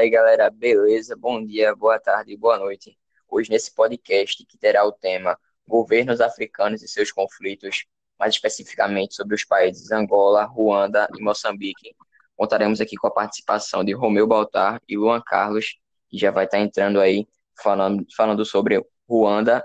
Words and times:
aí, 0.00 0.08
galera, 0.08 0.48
beleza? 0.50 1.14
Bom 1.14 1.44
dia, 1.44 1.76
boa 1.76 1.98
tarde, 2.00 2.34
boa 2.34 2.58
noite. 2.58 2.96
Hoje, 3.28 3.50
nesse 3.50 3.74
podcast, 3.74 4.46
que 4.46 4.56
terá 4.56 4.82
o 4.82 4.92
tema 4.92 5.38
Governos 5.68 6.22
Africanos 6.22 6.82
e 6.82 6.88
seus 6.88 7.12
conflitos, 7.12 7.84
mais 8.18 8.34
especificamente 8.34 9.14
sobre 9.14 9.34
os 9.34 9.44
países 9.44 9.92
Angola, 9.92 10.44
Ruanda 10.44 11.06
e 11.18 11.22
Moçambique, 11.22 11.94
contaremos 12.34 12.80
aqui 12.80 12.96
com 12.96 13.08
a 13.08 13.10
participação 13.10 13.84
de 13.84 13.92
Romeu 13.92 14.26
Baltar 14.26 14.80
e 14.88 14.96
Luan 14.96 15.20
Carlos, 15.20 15.78
que 16.08 16.16
já 16.16 16.30
vai 16.30 16.46
estar 16.46 16.58
entrando 16.58 16.98
aí 16.98 17.28
falando, 17.62 18.06
falando 18.16 18.42
sobre 18.46 18.82
Ruanda 19.06 19.62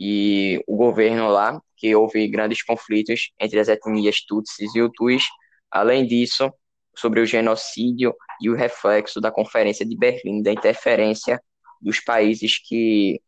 e 0.00 0.64
o 0.66 0.76
governo 0.76 1.28
lá, 1.28 1.60
que 1.76 1.94
houve 1.94 2.26
grandes 2.26 2.62
conflitos 2.62 3.32
entre 3.38 3.60
as 3.60 3.68
etnias 3.68 4.24
Tutsis 4.24 4.74
e 4.74 4.80
Hutus. 4.80 5.24
Além 5.70 6.06
disso, 6.06 6.50
sobre 6.96 7.20
o 7.20 7.26
genocídio 7.26 8.14
e 8.40 8.48
o 8.50 8.54
reflexo 8.54 9.20
da 9.20 9.30
Conferência 9.30 9.84
de 9.84 9.96
Berlim, 9.96 10.42
da 10.42 10.52
interferência 10.52 11.40
dos 11.80 12.00
países 12.00 12.58
que 12.58 13.20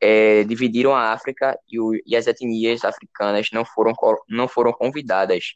é, 0.00 0.44
dividiram 0.44 0.94
a 0.94 1.12
África 1.12 1.58
e, 1.68 1.80
o, 1.80 1.92
e, 2.06 2.14
as 2.16 2.26
etnias 2.26 2.84
africanas 2.84 3.48
não 3.52 3.64
foram, 3.64 3.94
não 4.28 4.46
foram 4.46 4.72
convidadas. 4.72 5.54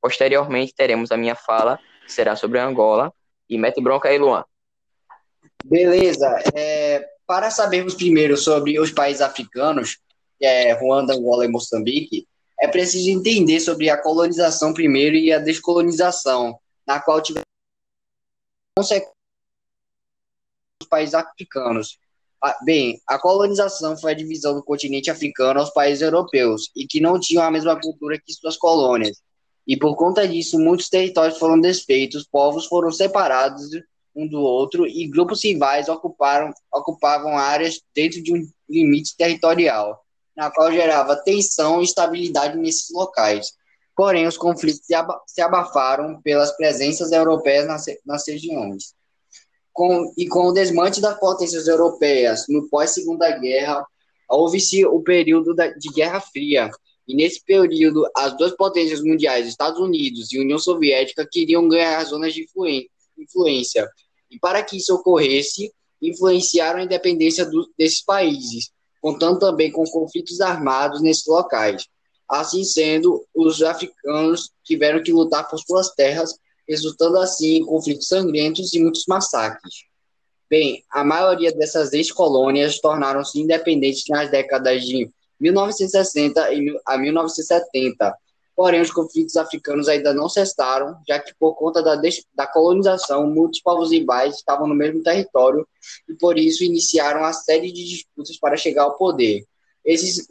Posteriormente, 0.00 0.74
teremos 0.74 1.10
a 1.10 1.16
minha 1.16 1.34
fala, 1.34 1.78
que 2.04 2.12
será 2.12 2.36
sobre 2.36 2.58
Angola. 2.58 3.12
E 3.48 3.58
mete 3.58 3.80
bronca 3.80 4.08
aí, 4.08 4.18
Luan. 4.18 4.44
Beleza. 5.64 6.28
É, 6.54 7.04
para 7.26 7.50
sabermos 7.50 7.94
primeiro 7.94 8.36
sobre 8.36 8.78
os 8.78 8.90
países 8.90 9.20
africanos, 9.20 9.98
é, 10.40 10.72
Ruanda, 10.72 11.14
Angola 11.14 11.44
e 11.44 11.48
Moçambique, 11.48 12.26
é 12.60 12.68
preciso 12.68 13.10
entender 13.10 13.60
sobre 13.60 13.88
a 13.88 13.96
colonização 13.96 14.72
primeiro 14.72 15.16
e 15.16 15.32
a 15.32 15.38
descolonização, 15.38 16.58
na 16.90 16.98
qual 16.98 17.22
tiveram 17.22 17.44
consequências 18.76 19.14
dos 20.80 20.88
países 20.88 21.14
africanos. 21.14 22.00
Bem, 22.64 23.00
a 23.06 23.16
colonização 23.16 23.96
foi 23.96 24.10
a 24.10 24.16
divisão 24.16 24.54
do 24.54 24.64
continente 24.64 25.08
africano 25.08 25.60
aos 25.60 25.70
países 25.70 26.02
europeus 26.02 26.68
e 26.74 26.88
que 26.88 27.00
não 27.00 27.20
tinham 27.20 27.44
a 27.44 27.50
mesma 27.50 27.80
cultura 27.80 28.18
que 28.18 28.32
suas 28.32 28.56
colônias. 28.56 29.22
E 29.68 29.76
por 29.76 29.94
conta 29.94 30.26
disso, 30.26 30.58
muitos 30.58 30.88
territórios 30.88 31.38
foram 31.38 31.60
desfeitos, 31.60 32.26
povos 32.26 32.66
foram 32.66 32.90
separados 32.90 33.70
um 34.16 34.26
do 34.26 34.40
outro 34.40 34.84
e 34.84 35.06
grupos 35.06 35.44
rivais 35.44 35.88
ocuparam, 35.88 36.52
ocupavam 36.72 37.38
áreas 37.38 37.80
dentro 37.94 38.20
de 38.20 38.32
um 38.32 38.44
limite 38.68 39.16
territorial, 39.16 40.04
na 40.36 40.50
qual 40.50 40.72
gerava 40.72 41.14
tensão 41.14 41.80
e 41.80 41.84
instabilidade 41.84 42.58
nesses 42.58 42.90
locais. 42.90 43.52
Porém, 44.00 44.26
os 44.26 44.38
conflitos 44.38 44.80
se 45.26 45.42
abafaram 45.42 46.22
pelas 46.22 46.56
presenças 46.56 47.12
europeias 47.12 47.66
nas, 47.66 47.84
nas 48.06 48.26
regiões. 48.26 48.94
Com, 49.74 50.10
e 50.16 50.26
com 50.26 50.46
o 50.46 50.52
desmante 50.52 51.02
das 51.02 51.20
potências 51.20 51.68
europeias 51.68 52.46
no 52.48 52.66
pós-Segunda 52.70 53.30
Guerra, 53.38 53.84
houve-se 54.26 54.86
o 54.86 55.02
período 55.02 55.54
da, 55.54 55.66
de 55.66 55.90
Guerra 55.90 56.18
Fria. 56.18 56.70
E 57.06 57.14
nesse 57.14 57.44
período, 57.44 58.08
as 58.16 58.34
duas 58.38 58.56
potências 58.56 59.02
mundiais, 59.02 59.46
Estados 59.46 59.78
Unidos 59.78 60.32
e 60.32 60.40
União 60.40 60.58
Soviética, 60.58 61.28
queriam 61.30 61.68
ganhar 61.68 62.02
zonas 62.06 62.32
de 62.32 62.46
influência. 63.18 63.86
E 64.30 64.38
para 64.38 64.62
que 64.62 64.78
isso 64.78 64.94
ocorresse, 64.94 65.70
influenciaram 66.00 66.80
a 66.80 66.84
independência 66.84 67.44
do, 67.44 67.70
desses 67.76 68.02
países, 68.02 68.70
contando 68.98 69.38
também 69.38 69.70
com 69.70 69.84
conflitos 69.84 70.40
armados 70.40 71.02
nesses 71.02 71.26
locais. 71.26 71.86
Assim 72.30 72.62
sendo, 72.62 73.26
os 73.34 73.60
africanos 73.60 74.52
tiveram 74.62 75.02
que 75.02 75.12
lutar 75.12 75.48
por 75.50 75.58
suas 75.58 75.90
terras, 75.94 76.32
resultando 76.68 77.18
assim 77.18 77.56
em 77.56 77.66
conflitos 77.66 78.06
sangrentos 78.06 78.72
e 78.72 78.80
muitos 78.80 79.04
massacres. 79.08 79.84
Bem, 80.48 80.84
a 80.90 81.02
maioria 81.02 81.50
dessas 81.50 81.92
ex-colônias 81.92 82.80
tornaram-se 82.80 83.40
independentes 83.40 84.04
nas 84.08 84.30
décadas 84.30 84.84
de 84.84 85.10
1960 85.40 86.48
a 86.86 86.98
1970. 86.98 88.16
Porém, 88.54 88.80
os 88.80 88.92
conflitos 88.92 89.36
africanos 89.36 89.88
ainda 89.88 90.12
não 90.12 90.28
cessaram, 90.28 90.96
já 91.08 91.18
que 91.18 91.34
por 91.34 91.54
conta 91.54 91.82
da, 91.82 92.00
da 92.34 92.46
colonização, 92.46 93.26
muitos 93.26 93.60
povos 93.60 93.90
rivais 93.90 94.36
estavam 94.36 94.68
no 94.68 94.74
mesmo 94.74 95.02
território 95.02 95.66
e 96.08 96.14
por 96.14 96.38
isso 96.38 96.62
iniciaram 96.62 97.24
a 97.24 97.32
série 97.32 97.72
de 97.72 97.84
disputas 97.84 98.38
para 98.38 98.56
chegar 98.56 98.82
ao 98.82 98.96
poder. 98.96 99.44
Esses, 99.90 100.28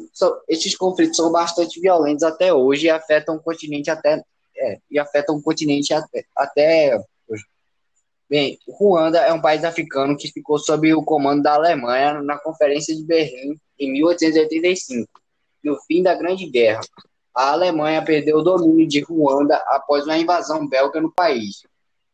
esses 0.48 0.74
conflitos 0.78 1.18
são 1.18 1.34
bastante 1.34 1.82
violentos 1.82 2.24
até 2.24 2.54
hoje 2.54 2.86
e 2.86 2.90
afetam 2.90 3.36
o 3.36 3.42
continente 3.42 3.92
até, 3.92 4.24
é, 4.58 4.80
e 4.90 4.98
afetam 4.98 5.36
o 5.36 5.42
continente 5.42 5.94
até, 5.94 6.24
até 6.34 6.98
hoje. 7.28 7.44
Bem, 8.30 8.58
Ruanda 8.66 9.20
é 9.20 9.34
um 9.34 9.42
país 9.42 9.66
africano 9.66 10.16
que 10.16 10.32
ficou 10.32 10.58
sob 10.58 10.94
o 10.94 11.04
comando 11.04 11.44
da 11.44 11.56
Alemanha 11.56 12.22
na 12.22 12.40
Conferência 12.40 12.96
de 12.96 13.04
Berlim 13.04 13.60
em 13.78 13.92
1885, 13.92 15.10
no 15.62 15.78
fim 15.82 16.02
da 16.02 16.16
Grande 16.16 16.46
Guerra. 16.46 16.80
A 17.36 17.52
Alemanha 17.52 18.02
perdeu 18.02 18.38
o 18.38 18.42
domínio 18.42 18.88
de 18.88 19.02
Ruanda 19.02 19.58
após 19.68 20.06
uma 20.06 20.18
invasão 20.18 20.66
belga 20.66 21.02
no 21.02 21.12
país. 21.12 21.64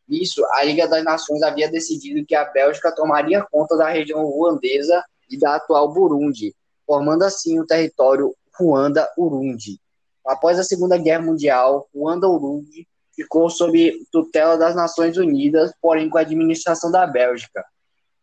Nisso, 0.07 0.43
a 0.53 0.63
Liga 0.63 0.87
das 0.87 1.03
Nações 1.03 1.43
havia 1.43 1.69
decidido 1.69 2.25
que 2.25 2.33
a 2.33 2.45
Bélgica 2.45 2.91
tomaria 2.91 3.45
conta 3.51 3.77
da 3.77 3.87
região 3.87 4.25
ruandesa 4.25 5.03
e 5.29 5.37
da 5.37 5.57
atual 5.57 5.93
Burundi, 5.93 6.55
formando 6.85 7.23
assim 7.23 7.59
o 7.59 7.65
território 7.65 8.35
Ruanda-Urundi. 8.57 9.79
Após 10.25 10.57
a 10.57 10.63
Segunda 10.63 10.97
Guerra 10.97 11.23
Mundial, 11.23 11.87
Ruanda-Urundi 11.93 12.87
ficou 13.15 13.49
sob 13.49 13.93
tutela 14.11 14.57
das 14.57 14.75
Nações 14.75 15.17
Unidas, 15.17 15.71
porém 15.81 16.09
com 16.09 16.17
a 16.17 16.21
administração 16.21 16.91
da 16.91 17.05
Bélgica. 17.07 17.63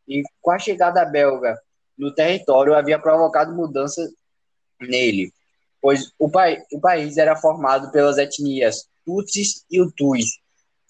E 0.07 0.23
com 0.41 0.51
a 0.51 0.59
chegada 0.59 1.05
belga 1.05 1.57
no 1.97 2.15
território 2.15 2.75
havia 2.75 2.99
provocado 2.99 3.55
mudanças 3.55 4.11
nele, 4.81 5.33
pois 5.81 6.13
o, 6.19 6.27
o 6.73 6.81
país 6.81 7.17
era 7.17 7.37
formado 7.37 7.93
pelas 7.93 8.19
etnias 8.19 8.87
Tutsis 9.05 9.65
e 9.71 9.81
Hutus, 9.81 10.41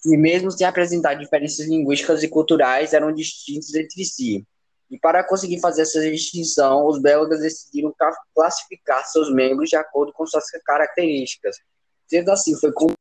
que 0.02 0.16
mesmo 0.16 0.50
sem 0.50 0.66
apresentar 0.66 1.14
diferenças 1.14 1.66
linguísticas 1.66 2.22
e 2.22 2.28
culturais, 2.28 2.92
eram 2.92 3.12
distintos 3.12 3.74
entre 3.74 4.04
si. 4.04 4.44
E 4.92 4.98
para 4.98 5.24
conseguir 5.24 5.58
fazer 5.58 5.82
essa 5.82 5.98
distinção, 6.02 6.86
os 6.86 7.00
belgas 7.00 7.40
decidiram 7.40 7.94
classificar 8.34 9.02
seus 9.06 9.32
membros 9.32 9.70
de 9.70 9.76
acordo 9.76 10.12
com 10.12 10.26
suas 10.26 10.44
características. 10.66 11.56
Sendo 12.06 12.30
assim, 12.30 12.54
foi 12.60 12.70
com 12.72 12.92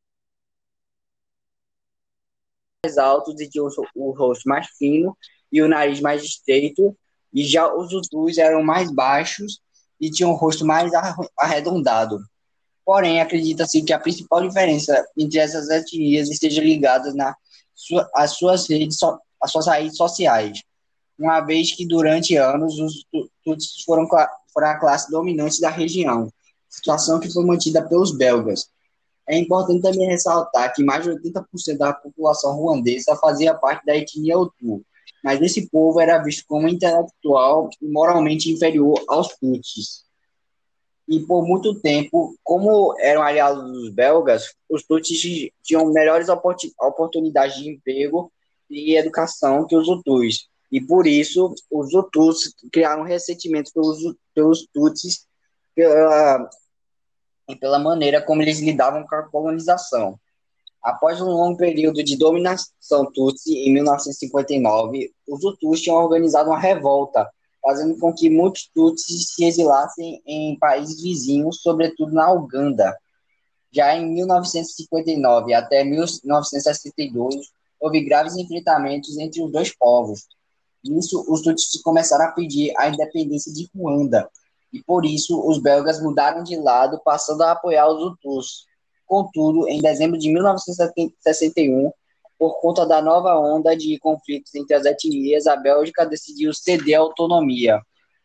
mais 2.85 2.97
altos 2.97 3.41
e 3.41 3.49
tinham 3.49 3.67
o 3.93 4.11
rosto 4.11 4.47
mais 4.47 4.67
fino 4.77 5.17
e 5.51 5.61
o 5.61 5.67
nariz 5.67 5.99
mais 5.99 6.23
estreito, 6.23 6.97
e 7.33 7.43
já 7.43 7.71
os 7.73 7.91
Hutus 7.91 8.37
eram 8.37 8.63
mais 8.63 8.89
baixos 8.89 9.61
e 9.99 10.09
tinham 10.09 10.31
o 10.31 10.35
rosto 10.35 10.65
mais 10.65 10.93
arredondado. 11.37 12.19
Porém, 12.85 13.19
acredita-se 13.19 13.83
que 13.83 13.91
a 13.91 13.99
principal 13.99 14.47
diferença 14.47 15.05
entre 15.17 15.39
essas 15.39 15.69
etnias 15.69 16.29
esteja 16.29 16.63
ligada 16.63 17.13
na 17.13 17.35
sua, 17.75 18.09
às 18.15 18.31
suas 18.37 18.69
redes, 18.69 18.97
às 19.41 19.51
suas 19.51 19.67
raízes 19.67 19.97
sociais 19.97 20.63
uma 21.17 21.39
vez 21.41 21.75
que 21.75 21.85
durante 21.85 22.35
anos 22.35 22.79
os 22.79 23.05
Tutsis 23.43 23.83
foram, 23.85 24.07
foram 24.53 24.67
a 24.67 24.79
classe 24.79 25.09
dominante 25.11 25.61
da 25.61 25.69
região, 25.69 26.31
situação 26.69 27.19
que 27.19 27.31
foi 27.31 27.45
mantida 27.45 27.87
pelos 27.87 28.15
belgas. 28.15 28.69
É 29.27 29.37
importante 29.37 29.81
também 29.81 30.07
ressaltar 30.07 30.73
que 30.73 30.83
mais 30.83 31.03
de 31.03 31.11
80% 31.11 31.77
da 31.77 31.93
população 31.93 32.55
ruandesa 32.55 33.15
fazia 33.15 33.53
parte 33.53 33.85
da 33.85 33.95
etnia 33.95 34.37
Hutu, 34.37 34.83
mas 35.23 35.41
esse 35.41 35.69
povo 35.69 35.99
era 35.99 36.17
visto 36.17 36.45
como 36.47 36.67
intelectual 36.67 37.69
e 37.81 37.87
moralmente 37.87 38.51
inferior 38.51 39.01
aos 39.07 39.29
Tutsis. 39.37 40.03
E 41.07 41.19
por 41.19 41.45
muito 41.45 41.79
tempo, 41.79 42.35
como 42.43 42.95
eram 42.99 43.21
aliados 43.21 43.71
dos 43.71 43.89
belgas, 43.93 44.55
os 44.69 44.83
Tutsis 44.83 45.49
tinham 45.61 45.91
melhores 45.91 46.27
oportunidades 46.29 47.57
de 47.57 47.69
emprego 47.69 48.31
e 48.69 48.95
educação 48.95 49.67
que 49.67 49.75
os 49.75 49.87
Hutus, 49.87 50.47
e 50.71 50.79
por 50.79 51.05
isso, 51.05 51.53
os 51.69 51.93
Hutus 51.93 52.55
criaram 52.71 53.03
ressentimento 53.03 53.73
pelos, 53.73 53.99
pelos 54.33 54.65
Tutsis 54.73 55.27
pela, 55.75 56.49
pela 57.59 57.77
maneira 57.79 58.21
como 58.21 58.41
eles 58.41 58.61
lidavam 58.61 59.05
com 59.05 59.15
a 59.15 59.23
colonização. 59.23 60.17
Após 60.81 61.19
um 61.21 61.25
longo 61.25 61.57
período 61.57 62.01
de 62.01 62.17
dominação 62.17 63.05
Tutsi, 63.13 63.53
em 63.53 63.73
1959, 63.73 65.13
os 65.27 65.43
Hutus 65.43 65.81
tinham 65.81 65.97
organizado 65.97 66.49
uma 66.49 66.59
revolta, 66.59 67.29
fazendo 67.61 67.97
com 67.99 68.13
que 68.13 68.29
muitos 68.29 68.69
Tutsis 68.73 69.33
se 69.35 69.43
exilassem 69.43 70.21
em 70.25 70.57
países 70.57 71.01
vizinhos, 71.01 71.61
sobretudo 71.61 72.13
na 72.13 72.31
Uganda. 72.31 72.97
Já 73.73 73.95
em 73.95 74.09
1959 74.09 75.53
até 75.53 75.83
1962, 75.83 77.35
houve 77.79 78.01
graves 78.05 78.35
enfrentamentos 78.35 79.17
entre 79.17 79.43
os 79.43 79.51
dois 79.51 79.75
povos, 79.77 80.27
isso, 80.83 81.23
os 81.27 81.41
tutsis 81.41 81.81
começaram 81.81 82.25
a 82.25 82.31
pedir 82.31 82.73
a 82.77 82.89
independência 82.89 83.53
de 83.53 83.69
Ruanda, 83.75 84.29
e 84.73 84.81
por 84.81 85.05
isso 85.05 85.41
os 85.47 85.57
belgas 85.59 86.01
mudaram 86.01 86.43
de 86.43 86.55
lado, 86.55 86.99
passando 87.03 87.41
a 87.43 87.51
apoiar 87.51 87.87
os 87.89 88.03
Hutus. 88.03 88.65
Contudo, 89.05 89.67
em 89.67 89.81
dezembro 89.81 90.17
de 90.17 90.31
1961, 90.31 91.91
por 92.39 92.59
conta 92.59 92.85
da 92.85 93.01
nova 93.01 93.37
onda 93.37 93.75
de 93.75 93.99
conflitos 93.99 94.55
entre 94.55 94.73
as 94.73 94.85
etnias, 94.85 95.45
a 95.45 95.55
Bélgica 95.55 96.05
decidiu 96.05 96.53
ceder 96.53 96.97
a 96.97 97.01
autonomia 97.01 97.79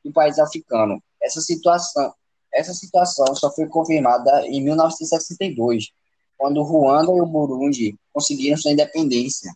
do 0.04 0.12
país 0.12 0.38
africano. 0.38 1.02
Essa 1.20 1.40
situação, 1.40 2.14
essa 2.54 2.72
situação 2.72 3.34
só 3.34 3.52
foi 3.52 3.66
confirmada 3.66 4.46
em 4.46 4.62
1962, 4.62 5.90
quando 6.38 6.62
Ruanda 6.62 7.12
e 7.12 7.20
o 7.20 7.26
Burundi 7.26 7.94
conseguiram 8.12 8.56
sua 8.56 8.72
independência. 8.72 9.52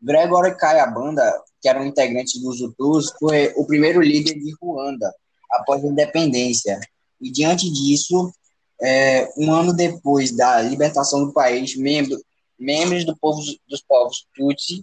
Gregory 0.00 0.56
Kayabanda, 0.56 1.32
que 1.60 1.68
era 1.68 1.80
um 1.80 1.86
integrante 1.86 2.40
dos 2.40 2.60
Hutus, 2.60 3.12
foi 3.18 3.52
o 3.56 3.66
primeiro 3.66 4.00
líder 4.00 4.34
de 4.34 4.54
Ruanda 4.60 5.12
após 5.50 5.84
a 5.84 5.88
independência. 5.88 6.78
E 7.20 7.30
diante 7.30 7.70
disso, 7.70 8.32
é, 8.80 9.28
um 9.36 9.52
ano 9.52 9.72
depois 9.72 10.34
da 10.36 10.60
libertação 10.62 11.26
do 11.26 11.32
país, 11.32 11.76
membro, 11.76 12.20
membros 12.58 13.04
do 13.04 13.16
povo, 13.16 13.40
dos 13.68 13.82
povos 13.82 14.26
Tutsi, 14.34 14.82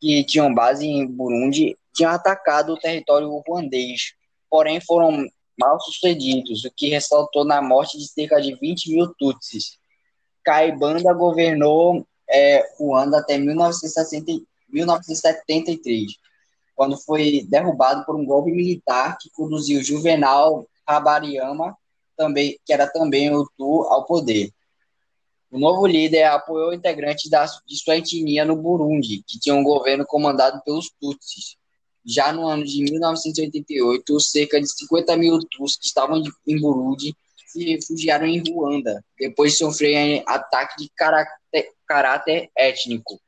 que 0.00 0.24
tinham 0.24 0.52
base 0.52 0.86
em 0.86 1.06
Burundi, 1.06 1.76
tinham 1.94 2.10
atacado 2.12 2.72
o 2.72 2.78
território 2.78 3.42
ruandês, 3.46 4.12
porém 4.50 4.80
foram 4.80 5.26
mal 5.58 5.80
sucedidos, 5.80 6.64
o 6.64 6.70
que 6.70 6.88
ressaltou 6.88 7.44
na 7.44 7.60
morte 7.60 7.98
de 7.98 8.06
cerca 8.06 8.40
de 8.40 8.54
20 8.54 8.90
mil 8.90 9.14
Tutsis. 9.18 9.78
Caibanda 10.44 11.12
governou 11.12 12.06
é, 12.28 12.74
Ruanda 12.78 13.18
até 13.18 13.38
1960, 13.38 14.32
1973, 14.68 16.12
quando 16.74 16.96
foi 16.96 17.44
derrubado 17.48 18.04
por 18.04 18.14
um 18.14 18.24
golpe 18.24 18.50
militar 18.50 19.16
que 19.18 19.30
conduziu 19.30 19.82
Juvenal 19.82 20.66
Habariama, 20.86 21.76
também, 22.16 22.58
que 22.64 22.72
era 22.72 22.86
também 22.86 23.34
o 23.34 23.48
Tu, 23.56 23.82
ao 23.88 24.04
poder. 24.04 24.52
O 25.50 25.58
novo 25.58 25.86
líder 25.86 26.24
apoiou 26.24 26.74
integrantes 26.74 27.30
da, 27.30 27.46
de 27.66 27.76
sua 27.76 27.96
etnia 27.96 28.44
no 28.44 28.56
Burundi, 28.56 29.22
que 29.26 29.38
tinha 29.38 29.54
um 29.54 29.62
governo 29.62 30.04
comandado 30.04 30.60
pelos 30.62 30.90
Tutsis. 31.00 31.56
Já 32.04 32.32
no 32.32 32.46
ano 32.46 32.64
de 32.64 32.82
1988, 32.82 34.20
cerca 34.20 34.60
de 34.60 34.68
50 34.68 35.16
mil 35.16 35.38
Tutsis 35.38 35.78
que 35.78 35.86
estavam 35.86 36.22
em 36.46 36.60
Burundi 36.60 37.16
se 37.50 37.64
refugiaram 37.64 38.26
em 38.26 38.42
Ruanda, 38.46 39.04
depois 39.18 39.52
de 39.52 39.58
sofrerem 39.58 40.22
ataque 40.26 40.82
de 40.82 40.90
caráter, 40.96 41.70
caráter 41.86 42.50
étnico. 42.56 43.20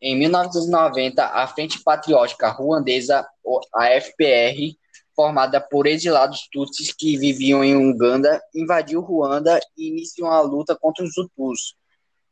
Em 0.00 0.16
1990, 0.16 1.24
a 1.24 1.46
Frente 1.46 1.82
Patriótica 1.82 2.48
Ruandesa, 2.48 3.26
a 3.74 4.00
FPR, 4.00 4.76
formada 5.14 5.60
por 5.60 5.86
exilados 5.86 6.46
tutsis 6.52 6.92
que 6.92 7.16
viviam 7.16 7.64
em 7.64 7.74
Uganda, 7.74 8.42
invadiu 8.54 9.00
Ruanda 9.00 9.58
e 9.76 9.88
iniciou 9.88 10.28
a 10.28 10.42
luta 10.42 10.76
contra 10.76 11.04
os 11.04 11.16
Hutus. 11.16 11.74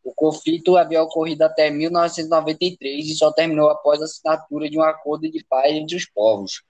O 0.04 0.12
conflito 0.14 0.76
havia 0.76 1.02
ocorrido 1.02 1.42
até 1.44 1.70
1993 1.70 3.06
e 3.06 3.14
só 3.14 3.32
terminou 3.32 3.70
após 3.70 4.02
a 4.02 4.04
assinatura 4.04 4.68
de 4.68 4.78
um 4.78 4.82
acordo 4.82 5.30
de 5.30 5.42
paz 5.48 5.72
entre 5.72 5.96
os 5.96 6.04
povos. 6.04 6.62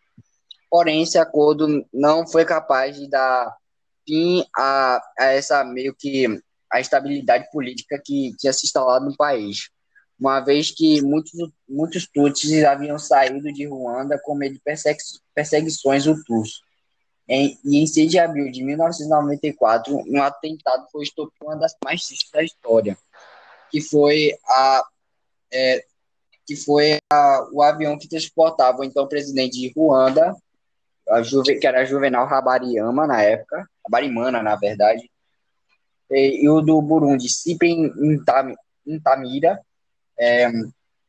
Porém, 0.70 1.02
esse 1.02 1.18
acordo 1.18 1.84
não 1.92 2.26
foi 2.26 2.44
capaz 2.44 2.96
de 2.96 3.08
dar 3.08 3.56
fim 4.06 4.44
a, 4.56 5.00
a 5.18 5.24
essa 5.26 5.64
meio 5.64 5.94
que 5.94 6.26
a 6.72 6.80
estabilidade 6.80 7.48
política 7.50 8.00
que 8.04 8.34
tinha 8.38 8.52
se 8.52 8.66
instalado 8.66 9.06
no 9.06 9.16
país 9.16 9.68
uma 10.18 10.40
vez 10.40 10.70
que 10.70 11.02
muitos, 11.02 11.32
muitos 11.68 12.06
Tutsis 12.06 12.64
haviam 12.64 12.98
saído 12.98 13.52
de 13.52 13.66
Ruanda 13.66 14.18
com 14.22 14.34
medo 14.34 14.54
de 14.54 14.62
perseguições 15.34 16.06
Hutus. 16.06 16.62
Em, 17.28 17.58
e 17.64 17.78
em 17.78 17.86
6 17.86 18.10
de 18.10 18.18
abril 18.18 18.50
de 18.50 18.62
1994, 18.62 19.96
um 20.06 20.22
atentado 20.22 20.86
foi 20.92 21.04
estopado 21.04 21.34
uma 21.42 21.56
das 21.56 21.74
mais 21.82 22.06
tristes 22.06 22.30
da 22.30 22.42
história, 22.42 22.96
que 23.70 23.80
foi 23.80 24.36
a 24.46 24.84
é, 25.52 25.84
que 26.46 26.54
foi 26.54 26.98
a, 27.10 27.48
o 27.52 27.62
avião 27.62 27.98
que 27.98 28.08
transportava 28.08 28.80
o 28.80 28.84
então 28.84 29.08
presidente 29.08 29.58
de 29.58 29.72
Ruanda, 29.74 30.36
Juve, 31.22 31.58
que 31.58 31.66
era 31.66 31.86
Juvenal 31.86 32.26
Habariama 32.26 33.06
na 33.06 33.22
época, 33.22 33.66
Habarimana, 33.86 34.42
na 34.42 34.56
verdade, 34.56 35.10
e, 36.10 36.44
e 36.44 36.48
o 36.48 36.60
do 36.60 36.80
Burundi, 36.80 37.28
Sipem 37.28 37.92
Intamira, 38.86 39.60
é, 40.18 40.50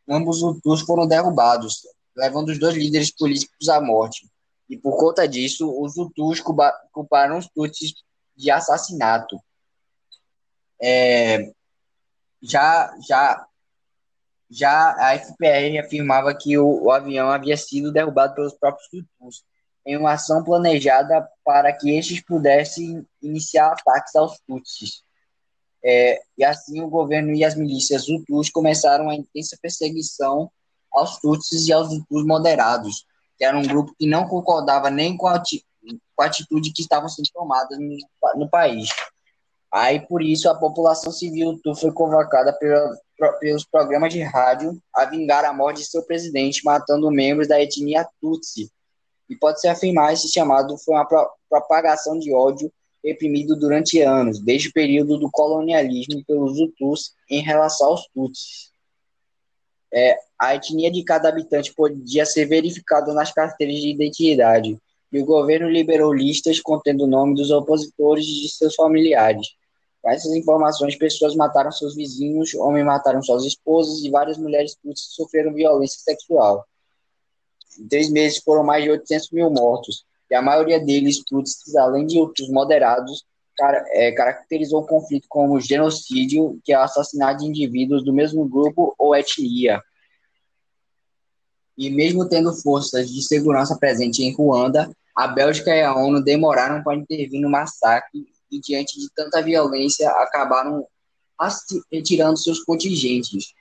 ambos 0.09 0.41
os 0.63 0.81
foram 0.81 1.07
derrubados, 1.07 1.81
levando 2.15 2.49
os 2.49 2.59
dois 2.59 2.75
líderes 2.75 3.11
políticos 3.11 3.69
à 3.69 3.81
morte. 3.81 4.29
E 4.69 4.77
por 4.77 4.97
conta 4.97 5.27
disso, 5.27 5.69
os 5.79 5.95
Hutus 5.97 6.41
culparam 6.91 7.37
os 7.37 7.47
Tutsis 7.47 7.93
de 8.35 8.49
assassinato. 8.49 9.39
É, 10.81 11.51
já, 12.41 12.93
já, 13.07 13.47
já 14.49 14.95
a 14.97 15.17
FPR 15.19 15.79
afirmava 15.79 16.35
que 16.35 16.57
o, 16.57 16.85
o, 16.85 16.91
avião 16.91 17.29
havia 17.29 17.55
sido 17.55 17.91
derrubado 17.91 18.35
pelos 18.35 18.53
próprios 18.53 18.87
Hutus, 18.91 19.43
em 19.85 19.95
uma 19.95 20.13
ação 20.13 20.43
planejada 20.43 21.27
para 21.43 21.71
que 21.71 21.95
estes 21.95 22.21
pudessem 22.21 23.05
iniciar 23.21 23.71
ataques 23.71 24.15
aos 24.15 24.39
Tutsis. 24.47 25.03
É, 25.87 26.19
e 26.35 26.43
assim 26.43 26.81
o 26.81 26.89
governo 26.89 27.31
e 27.33 27.45
as 27.45 27.55
milícias 27.55 28.09
Hutus 28.09 28.49
começaram 28.49 29.07
a 29.07 29.15
intensa 29.15 29.55
perseguição 29.61 30.51
aos 30.91 31.19
Tutsis 31.19 31.67
e 31.67 31.73
aos 31.73 31.91
Hutus 31.91 32.25
moderados, 32.25 33.05
que 33.37 33.45
era 33.45 33.55
um 33.55 33.61
grupo 33.61 33.93
que 33.99 34.07
não 34.07 34.27
concordava 34.27 34.89
nem 34.89 35.15
com 35.15 35.27
a, 35.27 35.39
com 35.39 36.23
a 36.23 36.25
atitude 36.25 36.73
que 36.73 36.81
estavam 36.81 37.07
sendo 37.07 37.29
tomadas 37.31 37.77
no, 37.77 37.97
no, 38.35 38.49
país. 38.49 38.89
Aí, 39.71 39.99
por 39.99 40.23
isso, 40.23 40.49
a 40.49 40.55
população 40.55 41.11
civil 41.11 41.49
Hutu 41.49 41.75
foi 41.75 41.91
convocada 41.91 42.51
pela, 42.53 42.97
pelos 43.39 43.63
programas 43.65 44.11
de 44.11 44.23
rádio 44.23 44.81
a 44.95 45.05
vingar 45.05 45.45
a 45.45 45.53
morte 45.53 45.81
de 45.81 45.87
seu 45.87 46.01
presidente, 46.01 46.65
matando 46.65 47.11
membros 47.11 47.47
da 47.47 47.61
etnia 47.61 48.07
Tutsi. 48.19 48.71
E 49.29 49.35
pode-se 49.35 49.67
afirmar 49.67 50.13
esse 50.13 50.31
chamado 50.31 50.77
foi 50.77 50.95
uma 50.95 51.05
pro, 51.05 51.29
propagação 51.49 52.17
de 52.19 52.33
ódio 52.33 52.71
reprimido 53.03 53.55
durante 53.55 54.01
anos, 54.01 54.39
desde 54.39 54.69
o 54.69 54.73
período 54.73 55.17
do 55.17 55.29
colonialismo 55.29 56.23
pelos 56.25 56.59
Hutus 56.59 57.13
em 57.29 57.41
relação 57.41 57.89
aos 57.89 58.07
Tutsis. 58.07 58.71
É, 59.93 60.17
a 60.39 60.55
etnia 60.55 60.91
de 60.91 61.03
cada 61.03 61.29
habitante 61.29 61.73
podia 61.73 62.25
ser 62.25 62.45
verificada 62.45 63.13
nas 63.13 63.31
carteiras 63.31 63.75
de 63.75 63.89
identidade, 63.89 64.77
e 65.11 65.21
o 65.21 65.25
governo 65.25 65.69
liberou 65.69 66.11
listas 66.11 66.59
contendo 66.59 67.03
o 67.03 67.07
nome 67.07 67.35
dos 67.35 67.51
opositores 67.51 68.25
e 68.25 68.41
de 68.41 68.49
seus 68.49 68.75
familiares. 68.75 69.47
Com 70.01 70.09
essas 70.09 70.33
informações, 70.33 70.97
pessoas 70.97 71.35
mataram 71.35 71.71
seus 71.71 71.95
vizinhos, 71.95 72.53
homens 72.55 72.85
mataram 72.85 73.21
suas 73.21 73.45
esposas 73.45 74.03
e 74.03 74.09
várias 74.09 74.37
mulheres 74.37 74.75
Tutsis 74.75 75.13
sofreram 75.13 75.53
violência 75.53 75.99
sexual. 75.99 76.65
Em 77.79 77.87
três 77.87 78.09
meses 78.09 78.41
foram 78.43 78.63
mais 78.63 78.83
de 78.83 78.91
800 78.91 79.31
mil 79.31 79.49
mortos, 79.49 80.05
e 80.29 80.35
a 80.35 80.41
maioria 80.41 80.79
deles, 80.79 81.23
Tutsis, 81.23 81.75
além 81.75 82.05
de 82.05 82.17
outros 82.17 82.49
moderados, 82.49 83.25
é, 83.93 84.11
caracterizou 84.11 84.81
o 84.81 84.85
conflito 84.85 85.27
como 85.29 85.61
genocídio, 85.61 86.59
que 86.63 86.73
é 86.73 86.77
o 86.77 86.81
assassinato 86.81 87.39
de 87.39 87.45
indivíduos 87.45 88.03
do 88.03 88.13
mesmo 88.13 88.47
grupo 88.47 88.93
ou 88.97 89.15
etnia. 89.15 89.81
E 91.77 91.89
mesmo 91.89 92.27
tendo 92.27 92.53
forças 92.53 93.09
de 93.09 93.21
segurança 93.23 93.77
presentes 93.77 94.19
em 94.19 94.33
Ruanda, 94.33 94.89
a 95.15 95.27
Bélgica 95.27 95.73
e 95.73 95.81
a 95.81 95.95
ONU 95.95 96.21
demoraram 96.21 96.83
para 96.83 96.97
intervir 96.97 97.39
no 97.39 97.49
massacre 97.49 98.25
e, 98.51 98.59
diante 98.59 98.99
de 98.99 99.07
tanta 99.15 99.41
violência, 99.41 100.09
acabaram 100.09 100.85
retirando 101.91 102.37
seus 102.37 102.63
contingentes. 102.63 103.53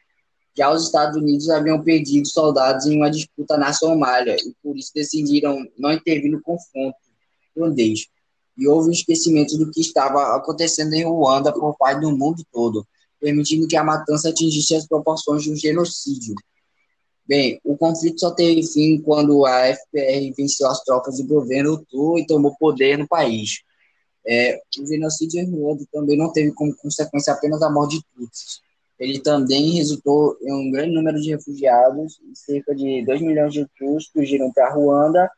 Já 0.57 0.73
os 0.73 0.85
Estados 0.85 1.17
Unidos 1.17 1.51
haviam 1.51 1.83
perdido 1.83 2.29
soldados 2.29 2.87
em 2.87 2.97
uma 2.97 3.11
disputa 3.11 3.57
na 3.57 3.73
Somália 3.73 4.37
e 4.37 4.55
por 4.63 4.77
isso 4.77 4.93
decidiram 4.95 5.67
não 5.77 5.93
intervir 5.93 6.31
no 6.31 6.41
confronto 6.41 6.97
ruandês. 7.57 8.07
E 8.57 8.69
houve 8.69 8.89
um 8.89 8.93
esquecimento 8.93 9.59
do 9.59 9.71
que 9.71 9.81
estava 9.81 10.37
acontecendo 10.37 10.95
em 10.95 11.05
Ruanda 11.05 11.53
por 11.53 11.77
parte 11.77 12.01
do 12.01 12.17
mundo 12.17 12.45
todo, 12.53 12.87
permitindo 13.21 13.67
que 13.67 13.77
a 13.77 13.83
matança 13.83 14.29
atingisse 14.29 14.77
as 14.77 14.87
proporções 14.87 15.43
de 15.43 15.51
um 15.51 15.57
genocídio. 15.57 16.35
Bem, 17.27 17.59
o 17.65 17.77
conflito 17.77 18.21
só 18.21 18.31
teve 18.31 18.63
fim 18.63 19.01
quando 19.01 19.47
a 19.47 19.75
FPR 19.75 20.33
venceu 20.37 20.69
as 20.69 20.85
tropas 20.85 21.17
do 21.17 21.27
governo 21.27 21.75
Hutu 21.75 22.19
e 22.19 22.27
tomou 22.27 22.55
poder 22.59 22.99
no 22.99 23.09
país. 23.09 23.63
É, 24.27 24.61
o 24.79 24.87
genocídio 24.87 25.41
em 25.41 25.51
Ruanda 25.51 25.85
também 25.91 26.17
não 26.17 26.31
teve 26.31 26.53
como 26.53 26.77
consequência 26.77 27.33
apenas 27.33 27.63
a 27.63 27.71
morte 27.71 27.97
de 27.97 28.05
Tutsis, 28.15 28.61
ele 29.05 29.21
também 29.21 29.73
resultou 29.73 30.37
em 30.41 30.53
um 30.53 30.71
grande 30.71 30.95
número 30.95 31.21
de 31.21 31.31
refugiados, 31.31 32.19
cerca 32.35 32.75
de 32.75 33.05
2 33.05 33.21
milhões 33.21 33.53
de 33.53 33.61
Hutus 33.61 34.07
fugiram 34.07 34.51
para 34.51 34.73
Ruanda, 34.73 35.31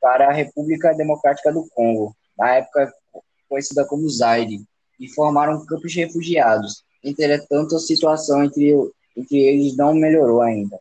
para 0.00 0.28
a 0.28 0.32
República 0.32 0.94
Democrática 0.94 1.52
do 1.52 1.68
Congo, 1.68 2.16
na 2.36 2.56
época 2.56 2.92
conhecida 3.48 3.84
como 3.84 4.08
Zaire, 4.08 4.64
e 4.98 5.08
formaram 5.08 5.64
campos 5.66 5.92
de 5.92 6.00
refugiados. 6.00 6.82
Entretanto, 7.02 7.76
a 7.76 7.80
situação 7.80 8.42
entre, 8.42 8.72
entre 9.14 9.38
eles 9.38 9.76
não 9.76 9.94
melhorou 9.94 10.40
ainda. 10.40 10.78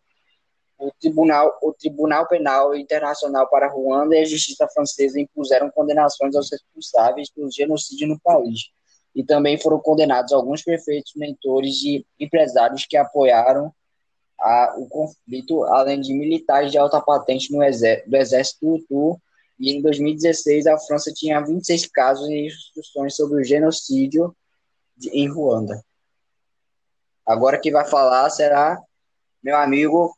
O 0.80 0.92
Tribunal, 1.00 1.58
o 1.62 1.74
Tribunal 1.74 2.27
Penal 2.27 2.74
Internacional 2.74 3.50
para 3.50 3.70
Ruanda 3.70 4.15
e 4.15 4.22
a 4.22 4.25
Justiça 4.25 4.68
Francesa 4.74 5.20
impuseram 5.20 5.70
condenações 5.70 6.36
aos 6.36 6.50
responsáveis 6.50 7.30
pelo 7.30 7.51
genocídio 7.51 8.08
no 8.08 8.20
país, 8.20 8.70
e 9.15 9.24
também 9.24 9.58
foram 9.58 9.79
condenados 9.79 10.34
alguns 10.34 10.63
prefeitos, 10.63 11.13
mentores 11.15 11.84
e 11.84 12.05
empresários 12.20 12.86
que 12.86 12.98
apoiaram 12.98 13.74
a, 14.39 14.75
o 14.77 14.88
conflito, 14.88 15.63
além 15.65 16.01
de 16.01 16.13
militares 16.13 16.72
de 16.72 16.77
alta 16.77 17.00
patente 17.00 17.51
no 17.51 17.63
exército, 17.63 18.10
do 18.10 18.17
exército 18.17 18.75
Hutu. 18.75 19.22
E 19.60 19.72
em 19.72 19.82
2016, 19.82 20.65
a 20.65 20.77
França 20.79 21.13
tinha 21.13 21.39
26 21.39 21.88
casos 21.88 22.27
e 22.27 22.48
instruções 22.48 23.15
sobre 23.15 23.39
o 23.39 23.43
genocídio 23.43 24.36
de, 24.98 25.10
em 25.10 25.29
Ruanda. 25.29 25.84
Agora 27.25 27.60
quem 27.60 27.72
vai 27.72 27.86
falar 27.86 28.29
será 28.29 28.82
meu 29.41 29.55
amigo 29.55 30.13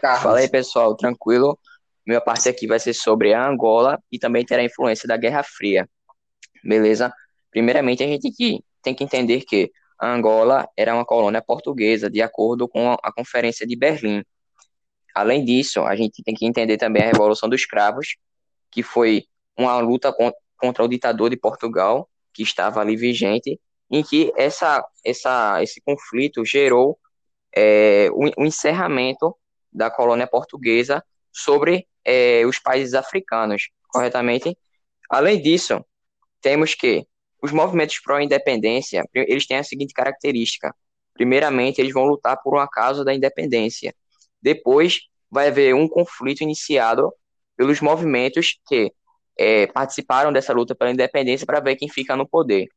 Carlos. 0.00 0.22
Fala 0.22 0.38
aí, 0.38 0.48
pessoal, 0.48 0.96
tranquilo? 0.96 1.58
Minha 2.06 2.20
parte 2.20 2.48
aqui 2.48 2.66
vai 2.66 2.80
ser 2.80 2.94
sobre 2.94 3.34
a 3.34 3.46
Angola 3.46 4.02
e 4.10 4.18
também 4.18 4.44
terá 4.44 4.64
influência 4.64 5.06
da 5.06 5.16
Guerra 5.16 5.42
Fria. 5.44 5.88
Beleza? 6.64 7.12
Primeiramente, 7.50 8.02
a 8.02 8.06
gente 8.06 8.30
tem 8.82 8.94
que 8.94 9.04
entender 9.04 9.42
que 9.42 9.70
a 9.98 10.12
Angola 10.12 10.68
era 10.76 10.94
uma 10.94 11.04
colônia 11.04 11.42
portuguesa, 11.42 12.08
de 12.08 12.22
acordo 12.22 12.68
com 12.68 12.92
a 12.92 13.12
Conferência 13.12 13.66
de 13.66 13.76
Berlim. 13.76 14.24
Além 15.14 15.44
disso, 15.44 15.82
a 15.82 15.94
gente 15.94 16.22
tem 16.22 16.34
que 16.34 16.46
entender 16.46 16.78
também 16.78 17.02
a 17.02 17.06
Revolução 17.06 17.48
dos 17.48 17.66
Cravos, 17.66 18.16
que 18.70 18.82
foi 18.82 19.24
uma 19.58 19.78
luta 19.78 20.14
contra 20.56 20.84
o 20.84 20.88
ditador 20.88 21.28
de 21.28 21.36
Portugal, 21.36 22.08
que 22.32 22.42
estava 22.42 22.80
ali 22.80 22.96
vigente, 22.96 23.60
em 23.90 24.02
que 24.02 24.32
essa, 24.36 24.86
essa, 25.04 25.62
esse 25.62 25.80
conflito 25.80 26.44
gerou 26.44 26.98
é, 27.54 28.08
o, 28.12 28.42
o, 28.42 28.46
encerramento 28.46 29.36
da 29.72 29.90
colônia 29.90 30.26
portuguesa 30.26 31.04
sobre 31.32 31.86
é, 32.04 32.46
os 32.46 32.58
países 32.58 32.94
africanos, 32.94 33.68
corretamente? 33.88 34.56
Além 35.08 35.42
disso, 35.42 35.84
temos 36.40 36.74
que 36.74 37.06
os 37.42 37.52
movimentos 37.52 37.98
pró-independência, 38.00 39.04
eles 39.14 39.46
têm 39.46 39.58
a 39.58 39.64
seguinte 39.64 39.94
característica. 39.94 40.74
Primeiramente, 41.14 41.80
eles 41.80 41.92
vão 41.92 42.04
lutar 42.04 42.40
por 42.42 42.54
uma 42.54 42.68
causa 42.68 43.04
da 43.04 43.14
independência. 43.14 43.94
Depois, 44.42 45.00
vai 45.30 45.48
haver 45.48 45.74
um 45.74 45.88
conflito 45.88 46.42
iniciado 46.42 47.12
pelos 47.56 47.80
movimentos 47.80 48.58
que 48.66 48.92
é, 49.38 49.66
participaram 49.66 50.32
dessa 50.32 50.52
luta 50.52 50.74
pela 50.74 50.90
independência 50.90 51.46
para 51.46 51.60
ver 51.60 51.76
quem 51.76 51.88
fica 51.88 52.16
no 52.16 52.28
poder. 52.28 52.68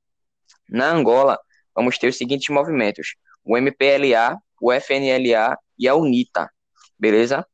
Na 0.70 0.92
Angola, 0.92 1.40
vamos 1.76 1.98
ter 1.98 2.08
os 2.08 2.18
seguintes 2.18 2.50
movimentos: 2.50 3.16
o 3.44 3.58
MPLA, 3.58 4.38
o 4.62 4.72
FNLA 4.72 5.58
e 5.78 5.88
a 5.88 5.96
UNITA, 5.96 6.50
beleza? 6.98 7.46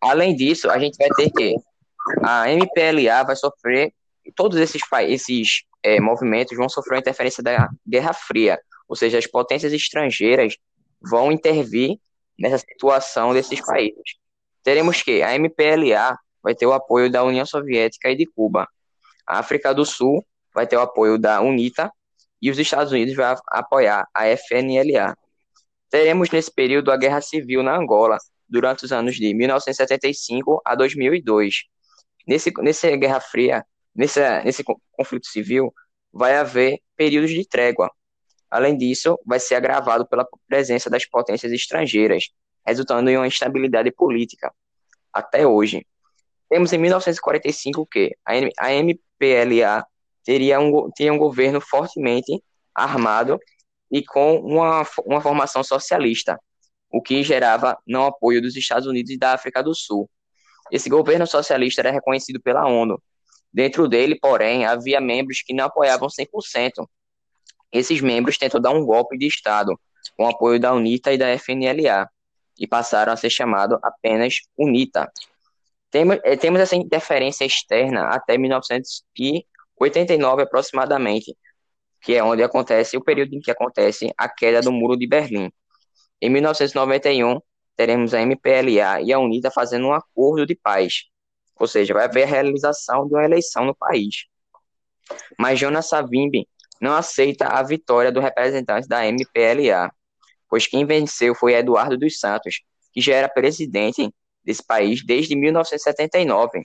Além 0.00 0.34
disso, 0.36 0.70
a 0.70 0.78
gente 0.78 0.96
vai 0.96 1.08
ter 1.10 1.30
que 1.30 1.56
a 2.22 2.50
MPLA 2.50 3.24
vai 3.24 3.36
sofrer 3.36 3.92
todos 4.34 4.58
esses, 4.58 4.82
esses 5.08 5.62
é, 5.82 6.00
movimentos 6.00 6.56
vão 6.56 6.68
sofrer 6.68 6.96
a 6.96 7.00
interferência 7.00 7.42
da 7.42 7.68
Guerra 7.86 8.12
Fria, 8.12 8.58
ou 8.88 8.96
seja, 8.96 9.18
as 9.18 9.26
potências 9.26 9.72
estrangeiras 9.72 10.56
vão 11.00 11.30
intervir 11.30 11.98
nessa 12.38 12.58
situação 12.58 13.32
desses 13.32 13.60
países. 13.60 14.16
Teremos 14.62 15.02
que 15.02 15.22
a 15.22 15.34
MPLA 15.34 16.16
vai 16.42 16.54
ter 16.54 16.66
o 16.66 16.72
apoio 16.72 17.10
da 17.10 17.22
União 17.24 17.44
Soviética 17.44 18.10
e 18.10 18.16
de 18.16 18.26
Cuba. 18.26 18.66
A 19.26 19.38
África 19.38 19.74
do 19.74 19.84
Sul 19.84 20.24
vai 20.54 20.66
ter 20.66 20.76
o 20.76 20.80
apoio 20.80 21.18
da 21.18 21.40
UNITA 21.40 21.92
e 22.40 22.50
os 22.50 22.58
Estados 22.58 22.92
Unidos 22.92 23.14
vai 23.14 23.36
apoiar 23.48 24.06
a 24.14 24.26
FNLA. 24.28 25.14
Teremos 25.90 26.30
nesse 26.30 26.52
período 26.52 26.90
a 26.90 26.96
Guerra 26.96 27.20
Civil 27.20 27.62
na 27.62 27.76
Angola, 27.76 28.18
durante 28.48 28.84
os 28.84 28.92
anos 28.92 29.16
de 29.16 29.34
1975 29.34 30.60
a 30.64 30.74
2002. 30.74 31.64
Nesse, 32.26 32.52
nessa 32.58 32.94
Guerra 32.96 33.20
Fria, 33.20 33.64
nesse, 33.94 34.20
nesse 34.44 34.64
conflito 34.92 35.26
civil, 35.26 35.72
vai 36.12 36.36
haver 36.36 36.80
períodos 36.96 37.30
de 37.30 37.46
trégua. 37.46 37.90
Além 38.50 38.76
disso, 38.76 39.18
vai 39.26 39.38
ser 39.38 39.56
agravado 39.56 40.06
pela 40.06 40.26
presença 40.46 40.88
das 40.88 41.04
potências 41.06 41.52
estrangeiras, 41.52 42.30
resultando 42.66 43.10
em 43.10 43.16
uma 43.16 43.26
instabilidade 43.26 43.90
política. 43.92 44.52
Até 45.12 45.46
hoje. 45.46 45.86
Temos 46.48 46.72
em 46.72 46.78
1945 46.78 47.86
que 47.86 48.16
a 48.24 48.72
MPLA 48.72 49.86
teria 50.24 50.58
um, 50.58 50.90
teria 50.90 51.12
um 51.12 51.18
governo 51.18 51.60
fortemente 51.60 52.42
armado 52.74 53.38
e 53.90 54.02
com 54.02 54.36
uma, 54.36 54.86
uma 55.04 55.20
formação 55.20 55.62
socialista, 55.62 56.38
o 56.90 57.02
que 57.02 57.22
gerava 57.22 57.76
não 57.86 58.06
apoio 58.06 58.40
dos 58.40 58.56
Estados 58.56 58.86
Unidos 58.86 59.10
e 59.10 59.18
da 59.18 59.34
África 59.34 59.62
do 59.62 59.74
Sul. 59.74 60.08
Esse 60.70 60.88
governo 60.88 61.26
socialista 61.26 61.82
era 61.82 61.90
reconhecido 61.90 62.40
pela 62.40 62.66
ONU 62.66 63.00
Dentro 63.52 63.88
dele, 63.88 64.18
porém, 64.20 64.66
havia 64.66 65.00
membros 65.00 65.42
que 65.42 65.54
não 65.54 65.64
apoiavam 65.64 66.08
100%. 66.08 66.86
Esses 67.72 68.00
membros 68.00 68.38
tentam 68.38 68.60
dar 68.60 68.70
um 68.70 68.84
golpe 68.84 69.16
de 69.16 69.26
Estado, 69.26 69.78
com 70.16 70.26
apoio 70.26 70.60
da 70.60 70.72
UNITA 70.72 71.12
e 71.12 71.18
da 71.18 71.36
FNLA, 71.38 72.08
e 72.58 72.66
passaram 72.66 73.12
a 73.12 73.16
ser 73.16 73.30
chamados 73.30 73.78
apenas 73.82 74.40
UNITA. 74.56 75.10
Eh, 75.92 76.36
temos 76.36 76.60
essa 76.60 76.76
interferência 76.76 77.44
externa 77.44 78.08
até 78.08 78.36
1989 78.36 80.42
aproximadamente, 80.42 81.36
que 82.02 82.14
é 82.14 82.22
onde 82.22 82.42
acontece 82.42 82.96
o 82.96 83.02
período 83.02 83.34
em 83.34 83.40
que 83.40 83.50
acontece 83.50 84.12
a 84.16 84.28
queda 84.28 84.60
do 84.60 84.72
Muro 84.72 84.96
de 84.96 85.06
Berlim. 85.06 85.50
Em 86.20 86.28
1991, 86.28 87.40
teremos 87.76 88.12
a 88.12 88.20
MPLA 88.20 89.00
e 89.02 89.12
a 89.12 89.18
UNITA 89.18 89.50
fazendo 89.50 89.86
um 89.86 89.92
acordo 89.92 90.44
de 90.44 90.56
paz, 90.56 91.04
ou 91.58 91.66
seja, 91.66 91.94
vai 91.94 92.04
haver 92.04 92.24
a 92.24 92.26
realização 92.26 93.06
de 93.06 93.14
uma 93.14 93.24
eleição 93.24 93.64
no 93.64 93.74
país. 93.74 94.26
Mas 95.38 95.58
Jonas 95.58 95.88
Savimbi 95.88 96.46
não 96.80 96.94
aceita 96.94 97.46
a 97.46 97.62
vitória 97.62 98.12
do 98.12 98.20
representante 98.20 98.86
da 98.86 99.06
MPLA, 99.06 99.90
pois 100.48 100.66
quem 100.66 100.86
venceu 100.86 101.34
foi 101.34 101.54
Eduardo 101.54 101.98
dos 101.98 102.18
Santos, 102.18 102.60
que 102.92 103.00
já 103.00 103.14
era 103.14 103.28
presidente 103.28 104.12
desse 104.44 104.64
país 104.64 105.04
desde 105.04 105.34
1979. 105.36 106.64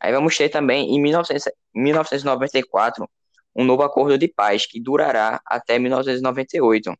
Aí 0.00 0.12
vamos 0.12 0.36
ter 0.36 0.48
também, 0.48 0.94
em 0.94 1.00
1994, 1.00 3.08
um 3.54 3.64
novo 3.64 3.82
acordo 3.82 4.18
de 4.18 4.28
paz 4.28 4.66
que 4.66 4.80
durará 4.80 5.40
até 5.46 5.78
1998. 5.78 6.92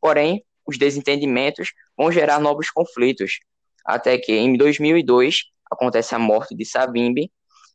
Porém, 0.00 0.44
os 0.64 0.78
desentendimentos 0.78 1.72
vão 1.96 2.12
gerar 2.12 2.38
novos 2.38 2.70
conflitos, 2.70 3.40
até 3.84 4.16
que 4.16 4.32
em 4.32 4.56
2002 4.56 5.50
acontece 5.70 6.14
a 6.14 6.18
morte 6.18 6.54
de 6.54 6.64
Savimbi 6.64 7.30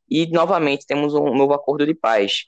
e 0.09 0.27
novamente 0.27 0.85
temos 0.85 1.13
um 1.13 1.35
novo 1.35 1.53
acordo 1.53 1.85
de 1.85 1.93
paz 1.93 2.45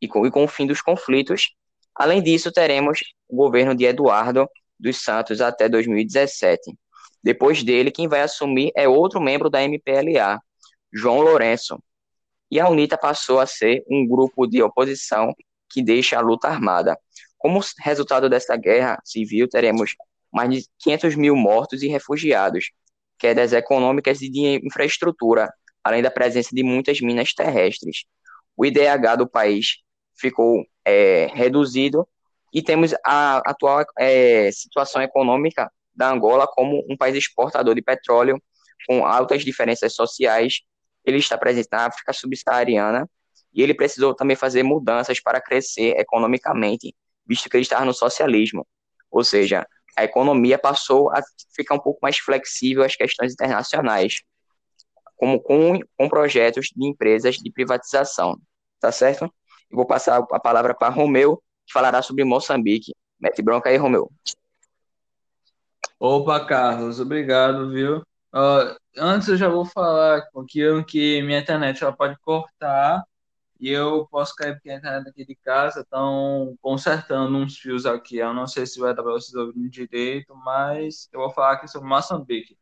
e 0.00 0.08
com, 0.08 0.26
e 0.26 0.30
com 0.30 0.44
o 0.44 0.48
fim 0.48 0.66
dos 0.66 0.80
conflitos. 0.80 1.54
Além 1.94 2.22
disso, 2.22 2.50
teremos 2.50 3.00
o 3.28 3.36
governo 3.36 3.74
de 3.74 3.84
Eduardo 3.84 4.48
dos 4.78 5.02
Santos 5.02 5.40
até 5.40 5.68
2017. 5.68 6.76
Depois 7.22 7.62
dele, 7.62 7.90
quem 7.90 8.08
vai 8.08 8.20
assumir 8.20 8.70
é 8.76 8.88
outro 8.88 9.20
membro 9.20 9.48
da 9.48 9.62
MPLA, 9.62 10.40
João 10.92 11.20
Lourenço. 11.20 11.82
E 12.50 12.60
a 12.60 12.68
UNITA 12.68 12.98
passou 12.98 13.40
a 13.40 13.46
ser 13.46 13.82
um 13.90 14.06
grupo 14.06 14.46
de 14.46 14.62
oposição 14.62 15.32
que 15.70 15.82
deixa 15.82 16.18
a 16.18 16.20
luta 16.20 16.48
armada. 16.48 16.98
Como 17.38 17.60
resultado 17.80 18.28
dessa 18.28 18.56
guerra 18.56 19.00
civil, 19.04 19.48
teremos 19.48 19.94
mais 20.32 20.50
de 20.50 20.66
500 20.78 21.16
mil 21.16 21.36
mortos 21.36 21.82
e 21.82 21.88
refugiados, 21.88 22.70
quedas 23.24 23.54
econômicas 23.54 24.20
e 24.20 24.28
de 24.28 24.60
infraestrutura, 24.66 25.50
além 25.82 26.02
da 26.02 26.10
presença 26.10 26.50
de 26.52 26.62
muitas 26.62 27.00
minas 27.00 27.32
terrestres. 27.32 28.04
O 28.54 28.66
IDH 28.66 29.16
do 29.16 29.26
país 29.26 29.78
ficou 30.14 30.62
é, 30.84 31.30
reduzido 31.32 32.06
e 32.52 32.60
temos 32.60 32.94
a 33.02 33.38
atual 33.46 33.82
é, 33.98 34.50
situação 34.52 35.00
econômica 35.00 35.72
da 35.94 36.10
Angola 36.10 36.46
como 36.46 36.84
um 36.86 36.98
país 36.98 37.16
exportador 37.16 37.74
de 37.74 37.80
petróleo, 37.80 38.38
com 38.86 39.06
altas 39.06 39.42
diferenças 39.42 39.94
sociais. 39.94 40.60
Ele 41.02 41.16
está 41.16 41.38
presente 41.38 41.68
na 41.72 41.86
África 41.86 42.12
subsaariana 42.12 43.08
e 43.54 43.62
ele 43.62 43.72
precisou 43.72 44.14
também 44.14 44.36
fazer 44.36 44.62
mudanças 44.62 45.18
para 45.18 45.40
crescer 45.40 45.96
economicamente, 45.96 46.94
visto 47.26 47.48
que 47.48 47.56
ele 47.56 47.62
estava 47.62 47.86
no 47.86 47.94
socialismo. 47.94 48.66
Ou 49.10 49.24
seja, 49.24 49.66
a 49.96 50.04
economia 50.04 50.58
passou 50.58 51.10
a 51.10 51.22
ficar 51.54 51.74
um 51.74 51.80
pouco 51.80 52.00
mais 52.02 52.18
flexível 52.18 52.82
às 52.82 52.96
questões 52.96 53.32
internacionais, 53.32 54.22
como 55.16 55.40
com, 55.40 55.78
com 55.96 56.08
projetos 56.08 56.66
de 56.74 56.86
empresas 56.86 57.36
de 57.36 57.50
privatização, 57.50 58.36
tá 58.80 58.90
certo? 58.90 59.24
Eu 59.70 59.76
vou 59.76 59.86
passar 59.86 60.24
a 60.30 60.40
palavra 60.40 60.74
para 60.74 60.92
Romeu, 60.92 61.42
que 61.66 61.72
falará 61.72 62.02
sobre 62.02 62.24
Moçambique. 62.24 62.92
Mete 63.18 63.40
bronca 63.42 63.70
aí, 63.70 63.76
Romeu. 63.76 64.10
Opa, 65.98 66.44
Carlos, 66.44 67.00
obrigado, 67.00 67.70
viu? 67.70 67.98
Uh, 68.34 68.76
antes 68.98 69.28
eu 69.28 69.36
já 69.36 69.48
vou 69.48 69.64
falar 69.64 70.18
aqui 70.36 70.60
que 70.86 71.22
minha 71.22 71.38
internet 71.38 71.82
ela 71.82 71.96
pode 71.96 72.18
cortar 72.20 73.02
e 73.64 73.70
eu 73.70 74.06
posso 74.10 74.34
cair 74.34 74.54
porque 74.54 74.70
a 74.70 74.76
internet 74.76 75.08
aqui 75.08 75.24
de 75.24 75.34
casa 75.36 75.80
estão 75.80 76.56
consertando 76.60 77.36
uns 77.38 77.58
fios 77.58 77.86
aqui. 77.86 78.18
Eu 78.18 78.34
não 78.34 78.46
sei 78.46 78.66
se 78.66 78.78
vai 78.78 78.94
dar 78.94 79.02
para 79.02 79.12
vocês 79.12 79.34
ouvirem 79.34 79.68
direito, 79.68 80.34
mas 80.36 81.08
eu 81.12 81.20
vou 81.20 81.30
falar 81.30 81.52
aqui 81.54 81.68
sobre 81.68 81.88
Moçambique. 81.88 82.56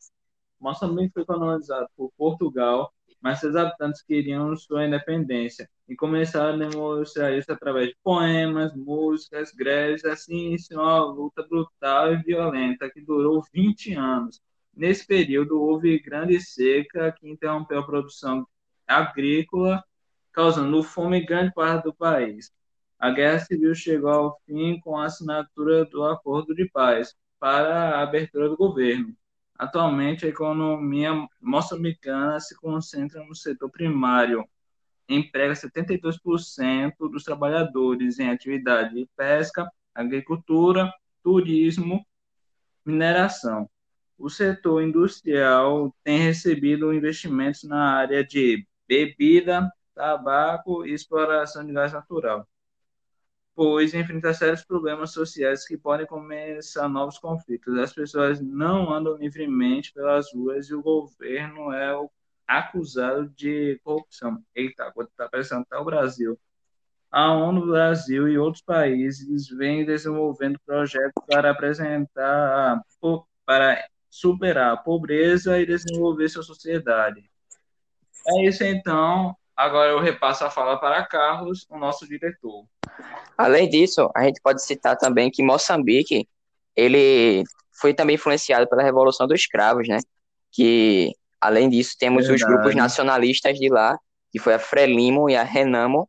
Moçambique 0.60 1.12
foi 1.12 1.24
colonizado 1.24 1.88
por 1.96 2.12
Portugal 2.16 2.92
mas 3.22 3.38
seus 3.38 3.54
habitantes 3.54 4.02
queriam 4.02 4.54
sua 4.56 4.84
independência 4.84 5.70
e 5.88 5.94
começaram 5.94 6.54
a 6.54 6.68
demonstrar 6.68 7.32
isso 7.32 7.52
através 7.52 7.88
de 7.90 7.96
poemas, 8.02 8.74
músicas, 8.74 9.52
greves, 9.52 10.04
assim 10.04 10.46
iniciou 10.48 10.82
uma 10.82 11.04
luta 11.04 11.46
brutal 11.48 12.12
e 12.12 12.16
violenta 12.16 12.90
que 12.90 13.00
durou 13.00 13.40
20 13.54 13.94
anos. 13.94 14.40
Nesse 14.74 15.06
período 15.06 15.60
houve 15.60 16.00
grande 16.00 16.40
seca 16.40 17.12
que 17.12 17.28
interrompeu 17.30 17.78
a 17.78 17.86
produção 17.86 18.46
agrícola, 18.86 19.82
causando 20.32 20.82
fome 20.82 21.20
em 21.20 21.26
grande 21.26 21.52
parte 21.52 21.84
do 21.84 21.94
país. 21.94 22.52
A 22.98 23.10
guerra 23.10 23.40
civil 23.40 23.74
chegou 23.74 24.10
ao 24.10 24.40
fim 24.46 24.78
com 24.80 24.96
a 24.96 25.06
assinatura 25.06 25.84
do 25.84 26.04
Acordo 26.04 26.54
de 26.54 26.68
Paz 26.68 27.14
para 27.38 27.96
a 27.96 28.02
abertura 28.02 28.48
do 28.48 28.56
governo. 28.56 29.14
Atualmente, 29.58 30.24
a 30.24 30.28
economia 30.28 31.10
moçambicana 31.40 32.40
se 32.40 32.56
concentra 32.56 33.24
no 33.24 33.34
setor 33.34 33.70
primário, 33.70 34.44
emprega 35.08 35.52
72% 35.54 36.92
dos 37.10 37.24
trabalhadores 37.24 38.18
em 38.18 38.30
atividade 38.30 38.94
de 38.94 39.08
pesca, 39.16 39.68
agricultura, 39.94 40.92
turismo, 41.22 42.04
mineração. 42.84 43.68
O 44.18 44.30
setor 44.30 44.82
industrial 44.82 45.94
tem 46.04 46.18
recebido 46.18 46.94
investimentos 46.94 47.64
na 47.64 47.96
área 47.96 48.24
de 48.24 48.66
bebida, 48.86 49.68
tabaco 49.94 50.86
e 50.86 50.92
exploração 50.92 51.64
de 51.66 51.72
gás 51.72 51.92
natural 51.92 52.46
pois 53.54 53.94
enfrenta 53.94 54.32
sérios 54.32 54.64
problemas 54.64 55.12
sociais 55.12 55.66
que 55.66 55.76
podem 55.76 56.06
começar 56.06 56.88
novos 56.88 57.18
conflitos. 57.18 57.78
As 57.78 57.92
pessoas 57.92 58.40
não 58.40 58.92
andam 58.92 59.16
livremente 59.16 59.92
pelas 59.92 60.32
ruas 60.32 60.68
e 60.68 60.74
o 60.74 60.82
governo 60.82 61.72
é 61.72 61.94
acusado 62.46 63.28
de 63.30 63.80
corrupção. 63.84 64.42
Eita, 64.54 64.92
está 64.98 65.28
parecendo 65.28 65.62
até 65.62 65.76
o 65.76 65.84
Brasil. 65.84 66.38
A 67.10 67.32
ONU 67.34 67.66
Brasil 67.66 68.26
e 68.28 68.38
outros 68.38 68.62
países 68.64 69.48
vêm 69.48 69.84
desenvolvendo 69.84 70.58
projetos 70.64 71.12
para 71.26 71.50
apresentar, 71.50 72.80
para 73.44 73.86
superar 74.08 74.72
a 74.72 74.76
pobreza 74.78 75.60
e 75.60 75.66
desenvolver 75.66 76.28
sua 76.30 76.42
sociedade. 76.42 77.30
É 78.26 78.46
isso 78.46 78.64
então. 78.64 79.36
Agora 79.56 79.90
eu 79.90 80.00
repasso 80.00 80.44
a 80.44 80.50
fala 80.50 80.78
para 80.78 81.04
Carlos, 81.04 81.66
o 81.68 81.78
nosso 81.78 82.06
diretor. 82.06 82.64
Além 83.36 83.68
disso, 83.68 84.10
a 84.14 84.24
gente 84.24 84.40
pode 84.42 84.62
citar 84.62 84.96
também 84.96 85.30
que 85.30 85.42
Moçambique, 85.42 86.28
ele 86.74 87.44
foi 87.72 87.92
também 87.92 88.14
influenciado 88.14 88.68
pela 88.68 88.82
Revolução 88.82 89.26
dos 89.26 89.40
Escravos, 89.40 89.88
né? 89.88 89.98
Que, 90.50 91.12
além 91.40 91.68
disso, 91.68 91.96
temos 91.98 92.26
Verdade. 92.26 92.44
os 92.44 92.48
grupos 92.48 92.74
nacionalistas 92.74 93.58
de 93.58 93.68
lá, 93.68 93.98
que 94.30 94.38
foi 94.38 94.54
a 94.54 94.58
Frelimo 94.58 95.28
e 95.28 95.36
a 95.36 95.42
Renamo, 95.42 96.08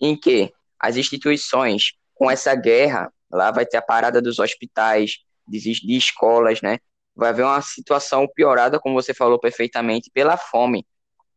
em 0.00 0.16
que 0.16 0.52
as 0.78 0.96
instituições, 0.96 1.92
com 2.14 2.30
essa 2.30 2.54
guerra, 2.54 3.12
lá 3.30 3.50
vai 3.50 3.64
ter 3.64 3.76
a 3.76 3.82
parada 3.82 4.20
dos 4.20 4.38
hospitais, 4.38 5.18
de, 5.46 5.58
de 5.58 5.96
escolas, 5.96 6.60
né? 6.60 6.78
Vai 7.14 7.28
haver 7.28 7.44
uma 7.44 7.60
situação 7.60 8.26
piorada, 8.26 8.80
como 8.80 8.94
você 8.94 9.12
falou 9.12 9.38
perfeitamente, 9.38 10.10
pela 10.12 10.36
fome. 10.36 10.86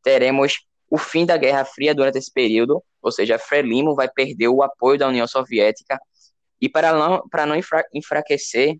Teremos 0.01 0.65
o 0.89 0.97
fim 0.97 1.25
da 1.25 1.37
Guerra 1.37 1.65
Fria 1.65 1.93
durante 1.93 2.17
esse 2.17 2.31
período, 2.31 2.83
ou 3.01 3.11
seja, 3.11 3.39
Frelimo 3.39 3.95
vai 3.95 4.09
perder 4.09 4.47
o 4.47 4.63
apoio 4.63 4.97
da 4.97 5.07
União 5.07 5.27
Soviética 5.27 5.99
e 6.61 6.69
para 6.69 6.93
não, 6.93 7.27
para 7.27 7.45
não 7.45 7.55
enfra, 7.55 7.85
enfraquecer, 7.93 8.77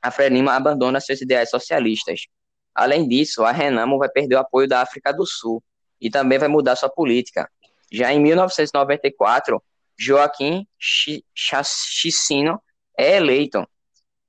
a 0.00 0.10
Frelimo 0.10 0.48
abandona 0.50 1.00
seus 1.00 1.20
ideais 1.20 1.50
socialistas. 1.50 2.26
Além 2.74 3.06
disso, 3.08 3.44
a 3.44 3.52
Renamo 3.52 3.98
vai 3.98 4.08
perder 4.08 4.36
o 4.36 4.38
apoio 4.38 4.68
da 4.68 4.80
África 4.80 5.12
do 5.12 5.26
Sul 5.26 5.62
e 6.00 6.08
também 6.08 6.38
vai 6.38 6.48
mudar 6.48 6.76
sua 6.76 6.88
política. 6.88 7.50
Já 7.92 8.12
em 8.12 8.20
1994, 8.20 9.62
Joaquim 9.98 10.66
Chissino 10.78 12.62
é 12.96 13.16
eleito, 13.16 13.68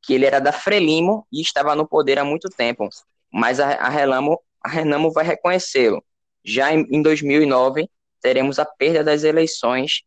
que 0.01 0.13
ele 0.13 0.25
era 0.25 0.39
da 0.39 0.51
Frelimo 0.51 1.25
e 1.31 1.41
estava 1.41 1.75
no 1.75 1.87
poder 1.87 2.19
há 2.19 2.25
muito 2.25 2.49
tempo, 2.49 2.89
mas 3.31 3.59
a, 3.59 3.75
a, 3.75 3.87
Renamo, 3.87 4.41
a 4.61 4.67
Renamo 4.67 5.11
vai 5.11 5.23
reconhecê-lo 5.23 6.03
já 6.43 6.73
em, 6.73 6.87
em 6.89 7.01
2009, 7.01 7.89
teremos 8.21 8.59
a 8.59 8.65
perda 8.65 9.03
das 9.03 9.23
eleições 9.23 10.03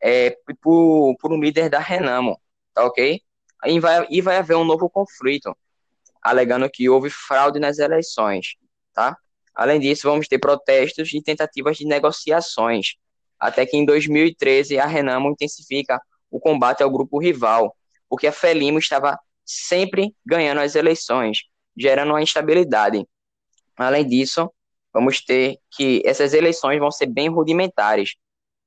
é, 0.00 0.36
por, 0.60 1.16
por 1.18 1.32
um 1.32 1.40
líder 1.40 1.68
da 1.68 1.78
Renamo, 1.78 2.40
tá 2.74 2.84
ok? 2.84 3.20
E 3.64 3.80
vai, 3.80 4.06
e 4.10 4.20
vai 4.20 4.36
haver 4.36 4.56
um 4.56 4.64
novo 4.64 4.90
conflito, 4.90 5.56
alegando 6.20 6.68
que 6.68 6.88
houve 6.88 7.10
fraude 7.10 7.60
nas 7.60 7.78
eleições, 7.78 8.56
tá? 8.92 9.16
Além 9.54 9.78
disso, 9.78 10.08
vamos 10.08 10.26
ter 10.26 10.38
protestos 10.38 11.12
e 11.12 11.22
tentativas 11.22 11.76
de 11.76 11.84
negociações, 11.84 12.94
até 13.38 13.66
que 13.66 13.76
em 13.76 13.84
2013 13.84 14.78
a 14.78 14.86
Renamo 14.86 15.30
intensifica 15.30 16.00
o 16.30 16.40
combate 16.40 16.82
ao 16.82 16.90
grupo 16.90 17.18
rival, 17.18 17.76
porque 18.08 18.26
a 18.26 18.32
Felimo 18.32 18.78
estava 18.78 19.18
sempre 19.44 20.14
ganhando 20.24 20.60
as 20.60 20.74
eleições, 20.74 21.38
gerando 21.76 22.10
uma 22.10 22.22
instabilidade. 22.22 23.06
Além 23.76 24.06
disso, 24.06 24.50
vamos 24.92 25.24
ter 25.24 25.58
que 25.70 26.02
essas 26.04 26.34
eleições 26.34 26.78
vão 26.78 26.90
ser 26.90 27.06
bem 27.06 27.28
rudimentares. 27.28 28.14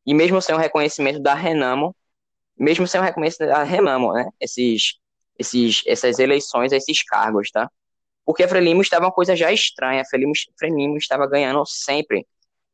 E 0.06 0.14
mesmo 0.14 0.42
sem 0.42 0.56
o 0.56 0.58
reconhecimento 0.58 1.20
da 1.20 1.34
Renamo, 1.34 1.96
mesmo 2.58 2.88
sem 2.88 3.00
o 3.00 3.04
reconhecimento 3.04 3.52
da 3.52 3.64
Renamo, 3.64 4.14
né, 4.14 4.28
esses, 4.40 4.96
esses, 5.38 5.84
essas 5.86 6.20
eleições, 6.20 6.72
esses 6.72 7.04
cargos, 7.04 7.52
tá? 7.52 7.70
Porque 8.26 8.44
a 8.44 8.48
Frelimo 8.48 8.82
estava 8.82 9.06
uma 9.06 9.12
coisa 9.12 9.36
já 9.36 9.52
estranha, 9.52 10.02
a 10.02 10.06
Frelimo, 10.06 10.34
Frelimo 10.58 10.98
estava 10.98 11.28
ganhando 11.28 11.64
sempre 11.66 12.26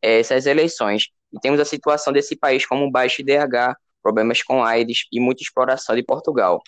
é, 0.01 0.19
essas 0.19 0.45
eleições. 0.45 1.07
E 1.33 1.39
temos 1.39 1.59
a 1.59 1.65
situação 1.65 2.13
desse 2.13 2.35
país 2.35 2.65
como 2.65 2.89
baixo 2.89 3.21
IDH, 3.21 3.75
problemas 4.01 4.41
com 4.41 4.63
AIDS 4.63 5.05
e 5.11 5.19
muita 5.19 5.43
exploração 5.43 5.95
de 5.95 6.03
Portugal. 6.03 6.61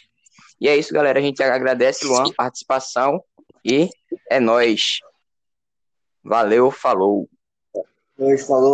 E 0.59 0.67
é 0.67 0.75
isso, 0.75 0.93
galera. 0.93 1.19
A 1.19 1.21
gente 1.21 1.41
agradece, 1.41 2.05
Luan, 2.05 2.25
a 2.29 2.33
participação 2.33 3.23
e 3.65 3.89
é 4.29 4.39
nós. 4.39 4.99
Valeu, 6.23 6.71
falou. 6.71 7.27
Oi, 8.17 8.37
falou. 8.37 8.71